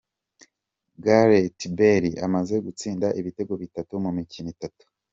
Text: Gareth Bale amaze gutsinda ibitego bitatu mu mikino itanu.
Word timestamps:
Gareth 1.05 1.63
Bale 1.77 2.11
amaze 2.25 2.55
gutsinda 2.65 3.07
ibitego 3.19 3.53
bitatu 3.63 3.91
mu 4.03 4.11
mikino 4.17 4.47
itanu. 4.55 4.81